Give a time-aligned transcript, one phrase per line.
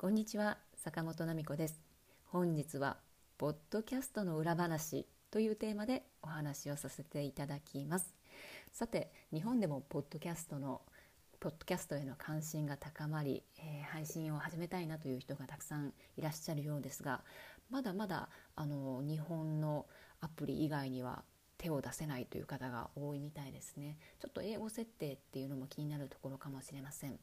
[0.00, 1.82] こんにちは坂本奈美子です。
[2.26, 2.98] 本日は
[3.36, 8.14] ポッドキャストの裏話というテーマでお話をさせていただきます。
[8.72, 10.82] さて日本でもポッドキャストの
[11.40, 17.24] ポッドキャストへの関心が高まり、えー、配信を始めたいなという人がたくさんいらっしゃるようですが
[17.68, 19.86] まだまだあの日本の
[20.20, 21.24] アプリ以外には
[21.56, 23.98] 手を出せないという方が多いみたいですね。
[24.20, 27.18] ちょっと英語設定っていうのも気になるところかもしれません。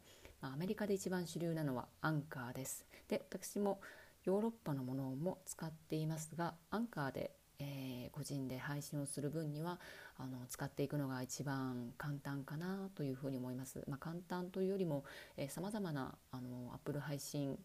[0.45, 2.85] まあ、アメリカで一番主流なのはアンカーです。
[3.07, 3.81] で私も
[4.25, 9.79] ヨーロッパのものも使っていますがアンカーで、えー、個人で配信をする分には
[10.19, 13.83] あの使っていくのが一番簡単かなというふうに思います。
[13.87, 15.03] まあ、簡単というよりも
[15.49, 17.57] さまざまなあのアップル配信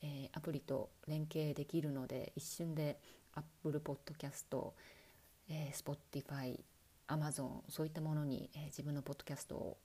[0.00, 3.00] えー、アプリと連携できるので一瞬で
[3.34, 4.72] Apple Podcast、
[5.48, 6.60] えー、Spotify、
[7.08, 9.76] Amazon そういったものに、えー、自分のポッドキャストを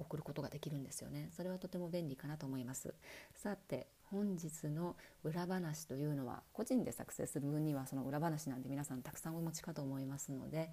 [0.00, 1.28] 送ることができるんですよね。
[1.36, 2.94] それはとても便利かなと思います。
[3.34, 10.70] さて本日の裏話というのは個人で作成する分にはその裏話なんで皆さんたくさんお持ちかと思いますので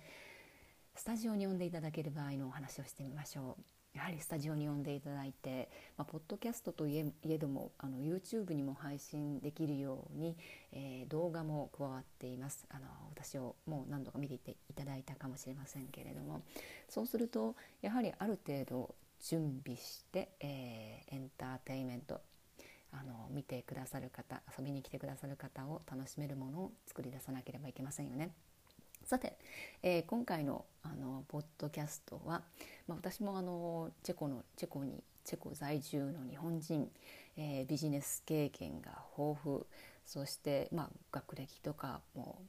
[0.96, 3.64] スタジオに呼んでいただける場合のお話をしてみましょう。
[3.98, 10.38] やはりスタジオに呼んでいただいて、まあ、ポッドキャストといえどもあの YouTube にも配信できるように、
[10.72, 12.68] えー、動画も加わっています。
[12.70, 16.42] あの私をもう何度か見ていていただいたかもしれませんけれども。
[16.90, 22.22] そうするとやはりある程度準備して、えー、エンターテインメント
[22.92, 28.32] あの見てくださる方遊びに来てくださる方を楽しめるものを作り出さなければいけませんよね。
[29.04, 29.38] さて、
[29.84, 32.42] えー、今回のあのポッドキャストは、
[32.88, 36.90] まあ、私もあのチェコのチェコにチェコ在住の日本人、
[37.38, 39.66] えー、ビジネス経験が豊富
[40.06, 42.42] そして、まあ、学歴とかも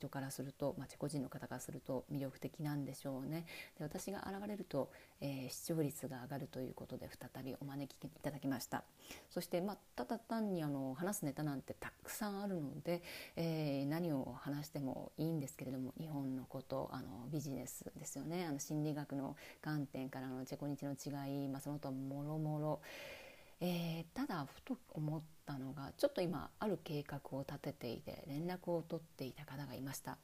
[0.00, 3.44] 人からすると、まあ、チェコ人の方からすると魅力的なんでしょうね。
[3.78, 8.82] で私が現れると、えー、視聴率が上がるということで再びお招きいただきました。
[9.28, 13.02] そして、まあ、ただ単にあの話すネタなんてたくさんあるので、
[13.36, 18.46] えー、何を話してもいいんですけれども日本のことあのビジネスですよね。
[18.48, 22.80] あの心理学の観点からのチェコ日の違い、まあ、その他もろもろ。
[23.60, 30.18] えー、ただふと思ったのがちょっと今ある計画を立てていて連絡を取っていた方がいました。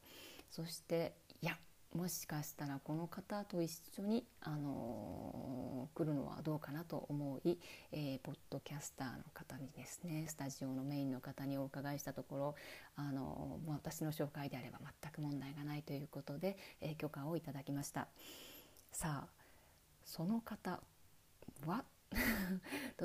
[0.50, 1.58] そしていや
[1.94, 7.58] もしかしたらこの方と一緒に、あのー、来るのはどうかなと思い、
[7.92, 12.54] えー、ポッドキャスターの方にですねスタジオのメインの方にお伺いしたところ、
[12.96, 18.08] あのー、私の紹介であれば全く問題がないということで、え許可をいただきました。
[18.92, 19.28] さあ
[20.04, 20.80] その方
[21.66, 21.84] は？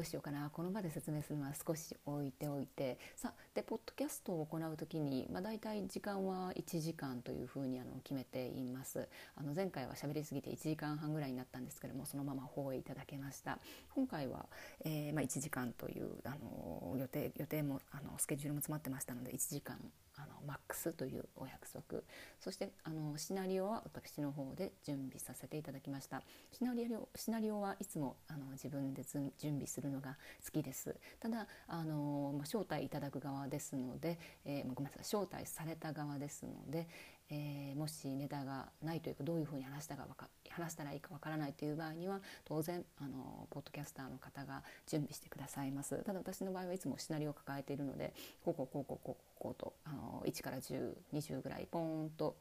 [0.02, 0.50] どうしようかな。
[0.50, 2.98] この場で説明するのは少し置いておいて。
[3.16, 9.08] さでポッドキャストを行う時に、まあ、大体時間は1時間というふうにあの決めています。
[9.36, 13.60] あの前回は喋りすぎて1時間半ぐらいになったんですけどもそのまま放映いただけました。
[13.94, 14.48] 今回は、
[14.84, 19.78] えーまあ、1時間というあの予定予定もあのスケジュールも詰まってましたので1時間
[20.22, 22.02] あのマックスというお約束。
[22.40, 26.22] そしてあのシナリオは私の方で準備させていただきました。
[26.52, 30.96] シナリオシナリオはいつもあの自分で準備するのが好きです。
[31.20, 36.88] ただあの、まあ、招待いただく側ですので、えー、ごめんなさい招待された側ですので、
[37.34, 46.04] えー、もしネタがないというかどういうふうに話したかか話したらいいかわからないという場合には当然あのポッドキャスターの方が準備してくださいます。
[46.04, 52.36] ただ私の場合はいつもシナリオを抱えているのでこうこうこうこうこうこうとあの1から1020ぐらいポーンと、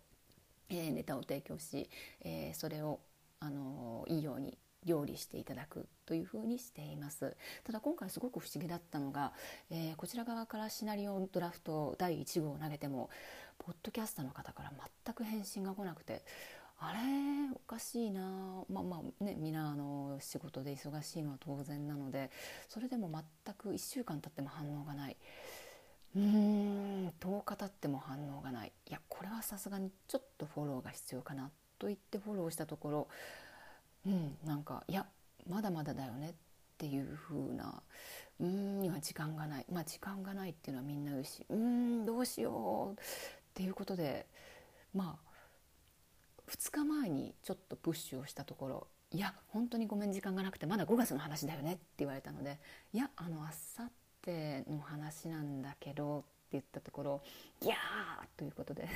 [0.68, 1.88] えー、ネタを提供し、
[2.22, 2.98] えー、それを
[3.38, 7.36] あのいいように料理していただくというふうにしています。
[7.64, 9.32] ただ今回すごく不思議だったのが、
[9.70, 13.10] えー、こちら側からシナリオドラフト第1号を投げても
[13.70, 14.72] ポッドキャスターの方から
[15.04, 16.24] 全く返信が来なくて
[16.80, 16.98] あれ？
[17.54, 18.64] おかしいな。
[18.68, 22.32] まあまあねみんなあの仕事で忙しいのは当然なので
[22.68, 23.08] それでも
[23.44, 25.16] 全く1週間経っても反応がない。
[26.16, 28.72] うーん10日経っても反応がない。
[28.88, 33.08] いやこれはさすがにちょっとフォローが必要かなと言ってフォローしたところ
[34.04, 35.06] うんなんかいや
[35.48, 36.34] まだまだだよねっ
[36.76, 37.80] ていう風な
[38.40, 39.66] うーんには時間がない。
[39.70, 43.00] まあ時間がないっていうのはみんな言うしうーんどうしよう。
[43.60, 44.24] っていうことで
[44.94, 52.58] まあ2日前にちょっとプッシュをしたところ「いや本当にごめん時間がなくてまだ5月の話だよね」って言われたので
[52.94, 53.90] 「いやあのあさっ
[54.22, 57.22] ての話なんだけど」って言ったところ
[57.60, 57.74] 「ギャー!」
[58.38, 58.88] ということで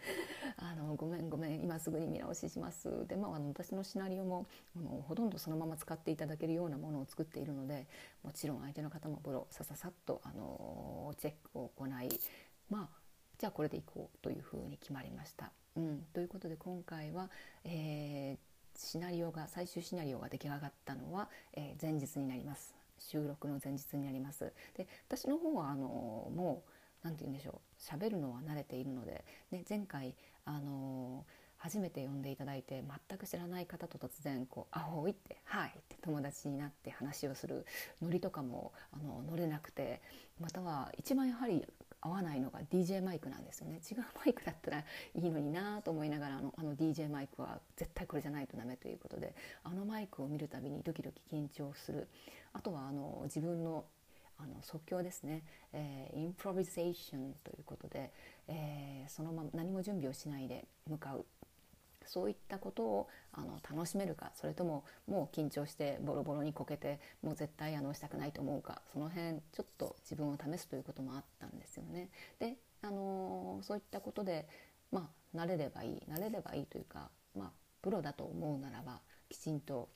[0.56, 7.86] あの「ごめんごめん今すぐに見直しします」でまああの私のシナリオもあのほとんどそのまま使っていただけるようなものを作っているので
[8.22, 12.08] もちろん相手の方もプロさささっとあのチェックを行い
[12.70, 13.05] まあ
[13.38, 15.52] じゃあこれでいこうというふうに決まりました。
[15.76, 17.30] うん、ということで今回は、
[17.64, 22.76] えー、シナリオが最終シナリオが出来上がったのは、えー、前日になります。
[22.98, 25.86] 収録の前日になりますで私の方はあの
[26.34, 26.70] もう
[27.02, 31.24] 何て言うんでしょう喋るのは慣れているので、ね、前回あの
[31.58, 37.64] 初めて呼んでいただいて全く知らない方と突然こう「あほい」って「はい」って友達になって話をする
[38.02, 40.02] ノリとかもあの乗れなくて
[40.38, 41.66] または一番やはり
[42.06, 43.80] 合わないのが DJ マイクなんですよね。
[43.90, 52.08] 違うマイクだったらいいのになと思いながらあのあの DJ マイクは絶対これじゃないとダメということであのマイクを見るたびにドキドキ緊張する。
[52.52, 53.84] あとはあの自分の
[54.38, 55.42] あの即興ですね、
[55.72, 58.12] えー、インプロビゼーションということで、
[58.48, 61.24] えー、そのまま何も準備をしないで向かう。
[62.06, 72.08] そういったことをあの楽しめるかそれとももう緊張してボロボロにこけてもう絶対あのしたくないと思うかその辺ちょっと自分を試すということもあったんですよね。
[72.38, 74.48] で、あのそういったことで、
[74.92, 77.50] まあ、慣れればいい慣れればいいというか、まあ、
[77.82, 79.88] プロだと思うならばきちんと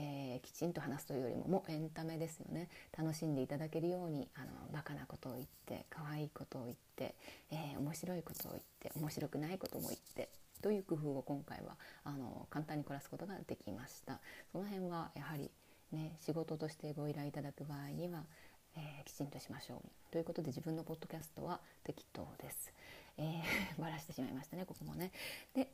[0.00, 7.16] えー、きちんと話すというよりももうエンタメですよね楽しんでいただけるようにあのバカなことを言って可愛いことを言って、
[7.50, 10.28] えー、面白いことを言って面白くないことも言って
[10.62, 14.20] という工夫を今回はあの簡単に暮らすことができました。
[14.52, 15.50] その辺はやはり
[15.92, 18.24] ね仕事としてご依頼いただく場合には、
[18.76, 20.12] えー、きちんとしましょう。
[20.12, 22.72] ということで自分のポッドキャストは適当です、
[23.18, 23.42] えー、
[23.80, 25.12] バラしてしまいましたねここもね。
[25.54, 25.70] で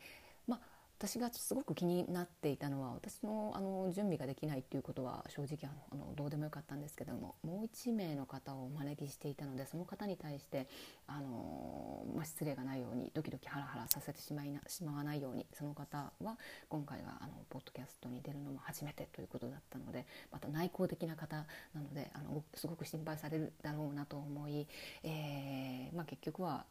[0.47, 0.74] まあ
[1.05, 10.67] 私がすごく気になっていたのは私のあの準備ができないっていうことは正直あのどうでもよかったんですけどももう1名の方をお招きしていたのでその方に対して
[11.07, 16.39] あの、まあ、失礼がないようにドキドキハラハラさせてしまいなしまわないようにその方は
[16.71, 21.37] 今回はあのポッドキャストに出るのも初めてということだったのでまた内向的な方
[21.75, 24.67] なのであのすごく心配されるだろうなと思い、
[25.03, 26.65] えーまあ、結局は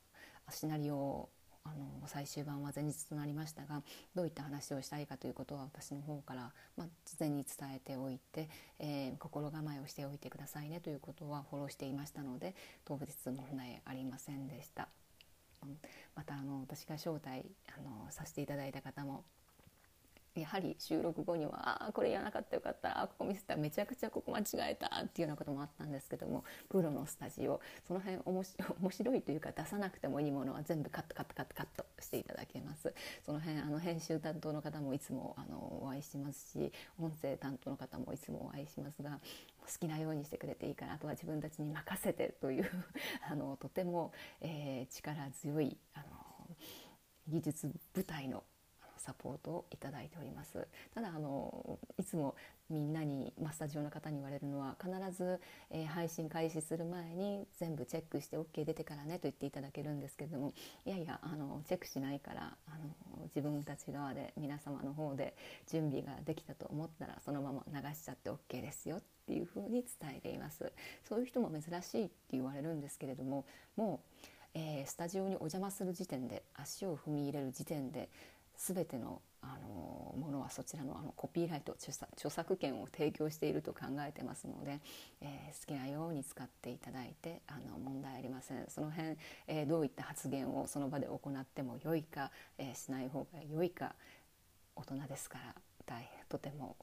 [0.50, 1.30] シナリオを
[1.66, 3.82] あの最終版は前日となりましたが
[4.16, 8.50] どういった話をしたいかということは私の方から、まあ、事前に伝えておいて、
[8.80, 12.56] えー、心構えをしておいてくださいねということはフォローしていましたので
[12.86, 14.88] 当日問題ありませんでした。
[16.14, 17.46] またあの私が招待
[17.78, 19.24] あのさせていただいた方も
[20.36, 32.94] やはり収録後には「ああこれ言わなかったよかったあここミスっためちゃくちゃここ間違えた」っていうようなこともあったんですけどもプロのスタジオその辺おもし 面白いというか出さなくてもいいものは全部カットカットカットカットしていただけます。
[33.26, 39.20] その辺あの編集担当の方もいつもあのお会いしますし音声担当の方もいつもお会いしますが
[39.62, 42.70] 好きなようにしてくれていいからあとは自分たちに任せてという
[43.30, 46.56] あのとても、えー、力強いあの
[47.28, 48.44] 技術部隊の
[49.04, 50.66] サポートをいただいております。
[50.96, 52.36] ただあのいつも
[52.70, 55.40] みんなにマッサージ用の方に言われるのは必ず、
[55.70, 60.54] えー、配信開始する前に全部チェックして OK 出てからねと言っていただけるんですけれども
[60.86, 62.72] いやいやあのチェックしないからあ
[63.18, 65.36] の自分たち側で皆様の方で
[65.70, 70.72] 準備ができたと思ったらそのまま流しちゃって OK ですよっていうふうに伝えています。
[71.08, 73.46] そういう人も珍しいって言われるんですけれども
[73.76, 74.18] もう
[74.56, 78.10] えー、スタジオにお邪魔する時点で足を踏み入れる時点で
[78.58, 84.80] 全てのあのものはそちらのあのコピーライト著作権を提供していると考えてますので、
[85.22, 88.66] えー、好きなように使っていただいてあの問題ありません。
[88.70, 89.18] その辺、
[89.48, 93.96] えー、どういった発言をその場で行っても良いか、えー、しない方が良いか
[94.76, 95.56] 大人ですから。
[95.86, 96.76] 大変とても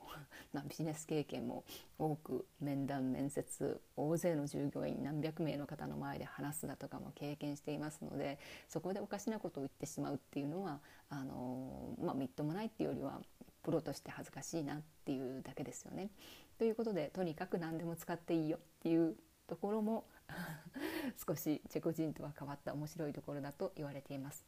[0.68, 1.64] ビジネス経験も
[1.98, 8.38] 多く面談面接大勢の従業員何百名の方の前で話すだとかも経験していますので
[8.68, 13.20] そこでおかしなことを言ってしまうっていうのはあの、まあ、みっともないっていうよりは
[13.62, 16.10] プロとして恥ずかしいなっていうだけですよね。
[16.58, 19.16] ということでとにかく何でも使っていいよっていう
[19.46, 20.04] ところも
[21.26, 24.46] 少しチェコ人とは変わった面白いところだと言われています。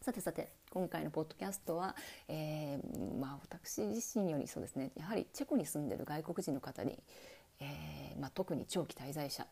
[0.00, 1.96] さてさて今回のポッドキャストは、
[2.28, 6.98] えー、まあ、私自身よりそうですねやはりチェコに住んでる外国人の方に、
[7.60, 9.46] えー、まあ、特に長期滞在者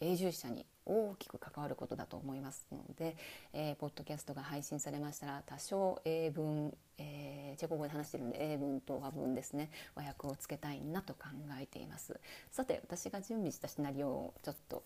[0.00, 3.16] 永住者に大きく関わることだと思いますので、
[3.52, 11.26] えー、ポッドキャストが配信されましたら多少英文、えー、チェコ語で話してるんで英文と和文ですね和訳をつけたいなと考
[11.60, 12.18] えています。
[12.50, 14.82] さて私が準備したシナリオをちょっと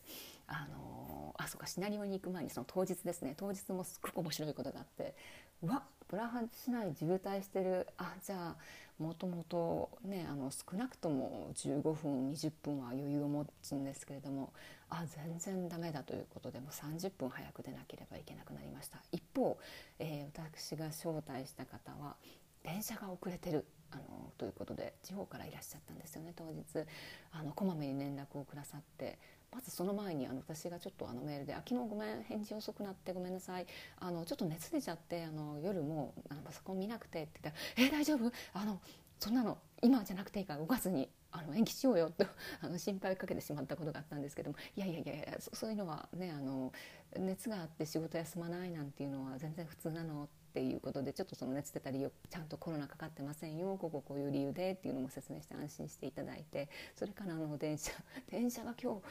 [0.48, 3.34] あのー、あそうかシナリオに行く前にその当日ですね。
[3.36, 5.14] 当日もすごく面白いことがあって
[5.62, 7.86] わプラハ市内渋滞してる。
[7.96, 8.56] あじゃあ
[9.02, 14.52] もともとねあの少なくとも15分20分は余裕を持つんですけれども
[14.90, 18.98] あ全然ダメだということでもう30分早く出なければいけなくなりました。
[19.10, 19.56] 一方、
[19.98, 22.16] えー、私が招待した方は
[22.62, 24.02] 電車が遅れてるあの
[24.36, 26.86] ということで地方からいらっしゃったんですよね当日。
[27.30, 29.18] あのこまめに連絡をくださって
[29.52, 33.66] まずその前にあの私がちょっとあのメールで「あ昨日ごめん返事遅くなってごめんなさい。
[33.98, 38.32] あのちょっと熱出ちゃってあの夜もあのパソコン見なくて」って言ったら「えー、大丈夫？
[38.54, 38.80] あの
[39.18, 42.26] そんなの今じゃなくていいから動かずにあの延期しようよと
[42.60, 44.56] あの心配かけてしまったことがあったんですけども。
[44.76, 46.72] いやいやいやいやそういうのはねあの
[47.18, 57.92] 熱があって仕事休まないなんていうのは全然普通なのっていうことでちょっとその熱出た理由ちゃんとコロナかかってませんよこここういう理由でっていうのも説明して安心していただいてそれからあの電車
[58.30, 59.02] 電車が今日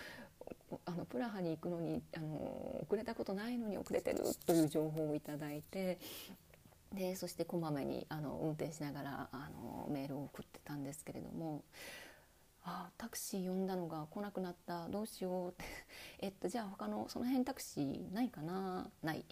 [0.85, 5.99] あのプラハに行くのにあの遅れたことないのに遅れてるという情報をいただいて
[6.93, 11.63] でそしてこまめにあの運転しながらあのメールを送ってたんですけれども
[12.63, 15.63] あタクシー呼んだのが来なくなったどうしようって
[16.19, 18.89] えっとじゃあ他のその辺タクシーないかな？
[19.01, 19.25] ない。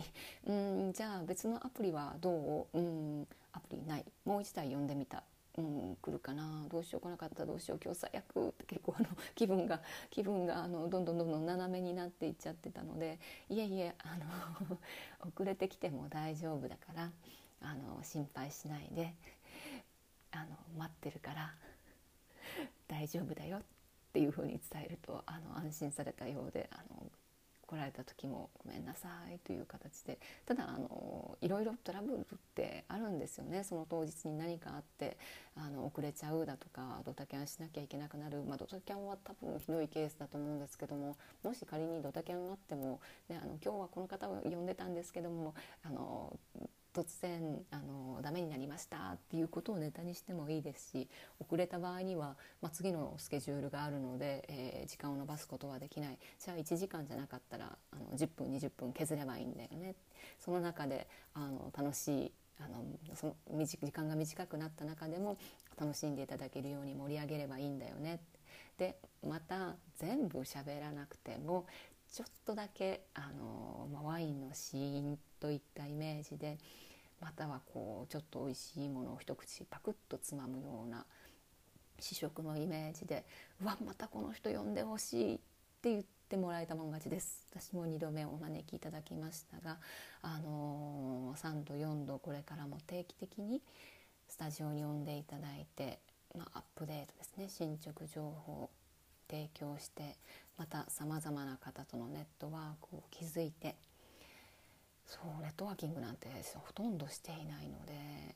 [0.47, 2.79] うんじゃあ別のアプリはどう？
[2.79, 4.05] うんアプリない。
[4.25, 5.23] もう一台呼んでみた。
[5.59, 6.65] うん、来るかな。
[6.69, 14.77] どうしよう来なかったどうしよう今日最悪って結構あの 気分が気分があのどんどんどんどん斜めになっていっちゃってたのでいえいえあの
[15.27, 17.11] 遅れてきても大丈夫だから
[17.61, 19.13] あの心配しないで
[20.31, 21.53] あの待ってるから
[22.87, 23.61] 大丈夫だよっ
[24.13, 27.08] ていうふうに伝えるとあの安心されたようであの
[27.89, 32.23] れた時もごめんなさいという形でただあのいろいろトラブルっ
[32.55, 33.63] てあるんですよね。
[33.63, 35.17] その当日に何かあって
[35.55, 45.53] あの遅れちゃうだとかドタキャンしなきゃいけなくなる、まあ、ドタキャンは多分ひどいケースだと思うんですけどももし仮にドタキャンがあっても、ね、あの今日はこの方を呼んでたんですけども
[45.83, 46.37] あの
[46.93, 51.07] 突然あのダメになりましたっていうことをネタにしてもいいですし
[51.39, 56.17] 遅れた場合には、まあ、次のスケジュールがあるので、えー、時間を延ばすことはできない。
[56.39, 59.95] じゃあ1時間じゃなかったらあの10分20分削ればいいんだよね。
[60.39, 62.83] その中であの楽しいあの
[63.15, 65.37] その時間が短くなった中でも
[65.79, 68.19] 楽しんでいただけるように盛り上げればいいんだよね。
[68.77, 68.95] で
[69.27, 71.65] また全部喋らなくても
[72.11, 76.57] ちょっとだけあの、まあ、ワインのシーンといったイメージで
[77.21, 81.05] またはこうちょっと美味しいものを一口パクッとつまむような
[81.99, 83.25] 試食のイメージで
[83.61, 85.39] 「うわまたこの人呼んでほしい」っ
[85.81, 87.47] て言ってもらえたもん勝ちです。
[87.51, 89.79] 私も2度目お招きいただきましたが、
[90.21, 93.61] あのー、3度4度これからも定期的に
[94.27, 95.99] スタジオに呼んでいただいて、
[96.35, 97.49] まあ、アップデートですね。
[97.49, 98.69] 進捗情報
[99.29, 100.15] 提供して
[100.57, 103.75] またさまざまな方とのネットワークを築いて
[105.05, 108.35] そうネットワーキングなんてほとんどしていないので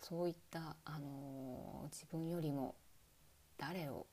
[0.00, 2.76] そういった、あの自分よりも
[3.58, 4.06] 誰を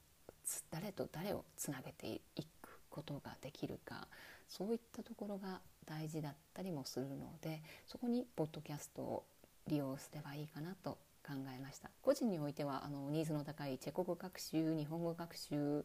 [0.71, 2.21] 誰と誰をつなげてい
[2.61, 4.07] くことができるか
[4.47, 9.23] そういったところが大事だったりもするのでそこにポッドキャストを
[9.67, 11.89] 利用すればいいかなと考えました。
[12.01, 15.83] 個人においてはあのニーズの高いチェコ語学習日本語学習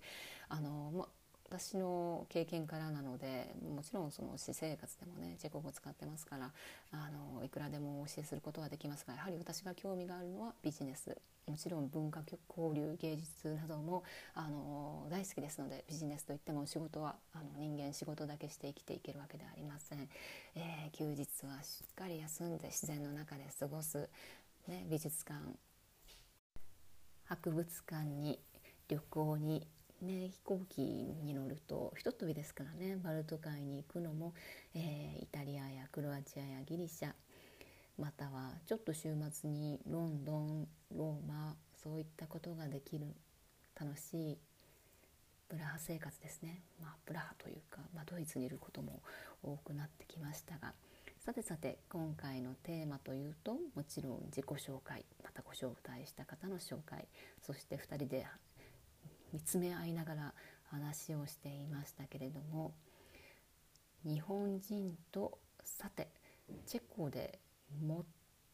[0.48, 1.08] あの、ま、
[1.50, 6.52] 私の経験からなのでもちろんその私生活でもねチェコ語使ってますから
[6.92, 11.16] あのいくらでも教えすることはできますがやはり私が興味があるのはビジネス。
[11.50, 12.22] もちろん文化
[12.56, 14.04] 交流芸術なども
[14.34, 20.08] あの大好きですのでビジネスといっても仕事はあの人間仕事だけして生きていけるわけではありません、
[20.54, 24.08] えー、休日はしっかり休んで自然の中で過ごす、
[24.68, 25.40] ね、美術館。
[27.24, 28.40] 博物館に
[28.88, 29.66] 旅行に
[30.02, 32.96] ね、飛行機に乗るとひととびですからね。
[32.96, 34.34] バルト海に行くのも、
[34.74, 37.12] えー、イタリアやクロアチアやギリシャ
[38.00, 43.14] またはちょっと週末にロンドンローマそういったことができる
[43.78, 44.38] 楽しい
[45.50, 49.02] ブラハ生活ですね、まあ、ブラハというか、まあ、ドイツにいることも
[49.42, 50.72] 多くなってきましたが
[51.22, 57.08] さてさて今回のテーマというともちろん自己紹介またご招待した方の紹介
[57.42, 58.26] そして2人で
[59.30, 60.34] 見つめ合いながら
[60.70, 62.72] 話をしていましたけれども
[64.02, 66.08] 日本人とさて
[66.66, 67.38] チェコで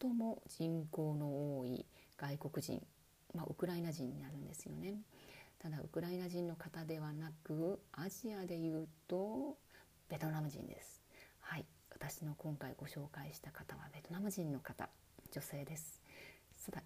[0.00, 1.86] 最も人口の多い
[2.18, 2.82] 外国人、
[3.32, 4.96] まあ、ウクライナ人になるんですよね。
[5.60, 9.56] ただウクライナ人の方ではなくアジアでいうと
[10.08, 10.95] ベトナム人です。
[11.98, 14.90] 私の今回ご紹介した方はベトナム人の方
[15.32, 16.02] 女性です。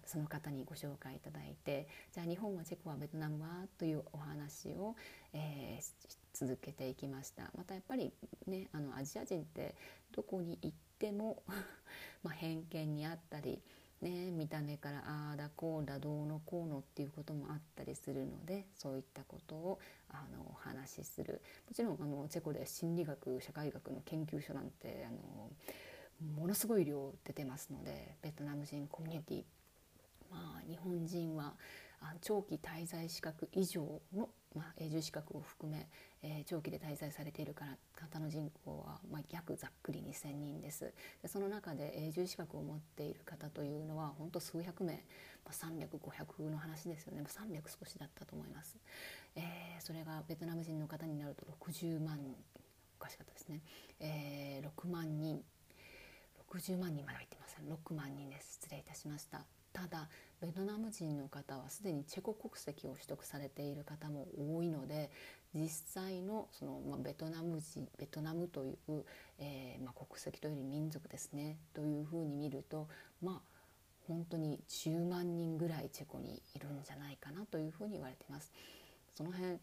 [0.05, 4.95] その方にご紹介いただいてじゃあ日本はチェコはベトナムはというお話を、
[5.33, 8.13] えー、続けていきましたまたやっぱり
[8.45, 9.73] ねあのアジア人って
[10.15, 11.41] どこに行っても
[12.21, 13.59] ま偏見にあったり
[14.01, 19.79] ね、見た目からああだこうだどうのこうのっていうこともあったりするのでそういったことを
[20.09, 21.41] あのお話しする。
[21.67, 25.51] もちろんあのチェコで心理学社会学の研究所なんてあの
[26.35, 29.43] ものすごい量出てますのでベトナム人コミュニティ。
[30.31, 31.53] まあ、日本人は
[32.21, 35.87] 長期滞在資格以上のまあ、永住資格を含め、
[36.23, 40.93] えー、長期で滞在されている方の人口は、まあ、約ざっくり2,000人です。
[41.21, 44.93] でその中で永住資格を持っている方というのは本当数百名、
[45.45, 47.23] まあ、300500の話ですよね。
[47.23, 48.75] 300少しだったと思います、
[49.35, 52.19] えー、それがベトナム人の方になると60万
[52.99, 53.61] おかしかったですね、
[53.99, 55.41] えー、6万人。
[56.51, 57.73] 60万人まではってません。
[57.73, 58.59] 6万人です。
[58.61, 59.45] 失礼いたしました。
[59.71, 60.09] ただ
[60.41, 65.11] ベトナム人の方はすでにチェコ国籍を取得されている方も多いので
[65.53, 69.03] 実際のその、まあ、ベトナム人ベトナムという、
[69.37, 72.87] えーまあ、国籍というより民族ですねというふうに見ると
[73.21, 73.51] まあ
[74.07, 78.51] 本当に10万人ぐらいチェコにいるんじゃないかなというふうに言われてます。
[79.13, 79.59] その辺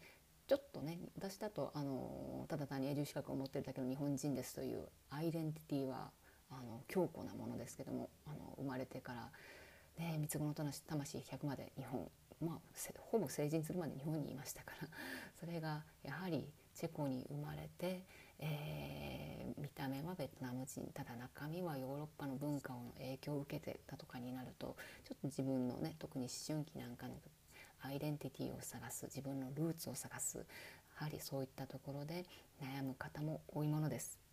[0.47, 6.09] ちょっとね私だとあのただ単に永住資格を持ってるだけの日本人ですというアイデンティティは
[6.49, 9.29] あの強固なものですけどもあの生まれてから
[9.99, 12.09] ね、三つ子の魂100まで日本、
[12.41, 12.59] まあ、
[13.11, 14.87] ほぼ成人するまで日本にいましたから
[15.39, 18.05] それがやはりチェコに生まれて、
[18.39, 27.15] えー、見た目はベトナム人ただ中身はヨーロッパの文化の影響を受けてたとかになるとちょっと自分のね特に思春期なんかの
[27.81, 30.43] アイデンティティを探す自分のルーツを探すや
[30.93, 32.25] はりそういったところで
[32.61, 34.28] 悩む方も多いものです。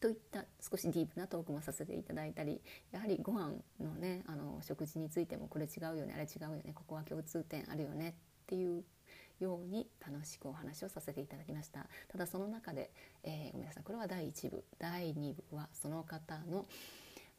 [0.00, 8.12] といった少しディープなトークもさせていただいたりやはりご飯のねあの食事についてもこれ違うよねあれ違うよねここは共通点あるよねっ
[8.46, 8.82] ていう
[9.40, 11.86] ように楽しくお話をさせていただきました。
[12.08, 12.90] ただその中で、
[13.22, 16.66] えー、ごめんなさいこれは第1部第2部はその方の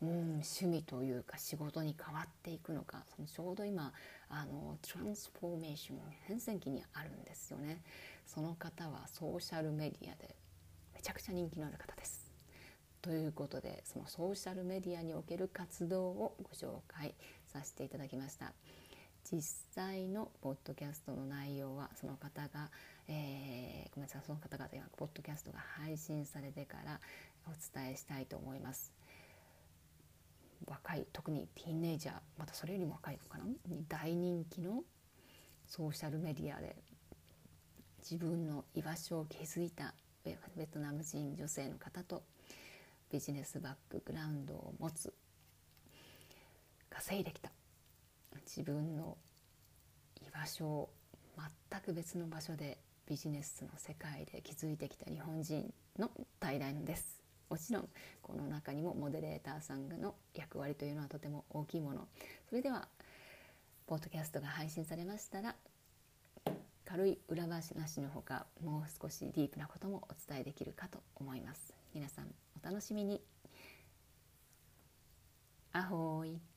[0.01, 3.93] うん趣味というか仕事に変わっていくのかそのちょうど今
[4.29, 7.81] あのトランスフォーメーション変遷期にあるんですよね。
[8.25, 10.35] その方はソーシャルメディアで
[10.95, 12.20] めちゃくちゃ人気のある方です。
[13.01, 17.15] ということでそのソーシャルメディアにおける活動をご紹介
[17.47, 18.53] させていただきました。
[19.23, 19.41] 実
[19.75, 22.71] 際のポッドキャストの内容はその方が、
[23.07, 26.99] えー、ごめんなさいその方々がポッドキャストが配信されてから
[27.45, 28.91] お伝えしたいと思います。
[30.67, 33.45] 若い特にティーンネイジャーまたそれよりも若いのかな？
[33.87, 34.83] 大人気の
[35.67, 36.75] ソーシャルメディアで
[37.99, 39.93] 自分の居場所を築いた
[40.23, 40.35] ベ
[40.67, 42.23] トナム人女性の方と
[43.11, 45.13] ビジネスバックグラウンドを持つ
[46.89, 47.51] 稼いできた。
[48.45, 49.17] 自分の
[50.21, 50.89] 居場所を
[51.69, 57.21] 全く別の場所でビジネスの世界で築いてきた日本人の対談です。
[57.49, 57.89] もちろん
[58.21, 62.07] この中にもモデレーターさんの役割というのはとても大きいもの。
[62.47, 62.87] それでは
[63.87, 65.55] ポッドキャストが配信されましたら
[66.85, 71.73] 軽い裏話のほかもう少しディープなこともお伝えできるかと思います。
[71.93, 73.21] 皆さんお楽しみに。
[75.73, 76.50] アホーイ。